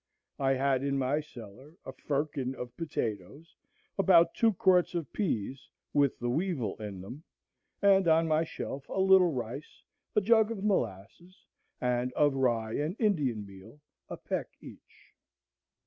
[0.39, 3.55] I had in my cellar a firkin of potatoes,
[3.99, 7.23] about two quarts of peas with the weevil in them,
[7.83, 9.83] and on my shelf a little rice,
[10.15, 11.45] a jug of molasses,
[11.79, 13.79] and of rye and Indian meal
[14.09, 15.13] a peck each.